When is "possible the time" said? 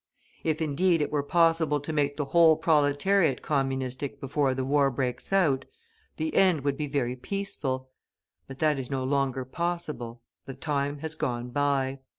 9.45-10.97